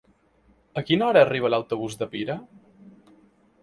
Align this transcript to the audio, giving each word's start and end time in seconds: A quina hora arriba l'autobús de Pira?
A 0.81 0.83
quina 0.87 1.05
hora 1.09 1.23
arriba 1.27 1.53
l'autobús 1.57 2.01
de 2.03 2.11
Pira? 2.17 2.43